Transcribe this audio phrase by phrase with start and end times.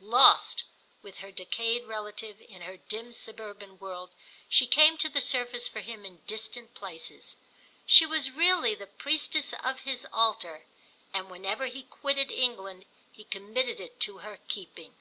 [0.00, 0.64] Lost,
[1.02, 4.10] with her decayed relative, in her dim suburban world,
[4.48, 7.36] she came to the surface for him in distant places.
[7.86, 10.64] She was really the priestess of his altar,
[11.12, 14.96] and whenever he quitted England he committed it to her keeping.